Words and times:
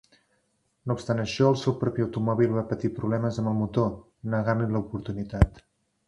No 0.91 0.93
obstant 0.99 1.19
això, 1.23 1.49
el 1.49 1.57
seu 1.63 1.75
propi 1.83 2.05
automòbil 2.05 2.55
va 2.55 2.63
patir 2.71 2.91
problemes 2.95 3.37
amb 3.41 3.51
el 3.51 3.59
motor, 3.59 3.91
negant-li 4.35 4.71
l'oportunitat. 4.77 5.61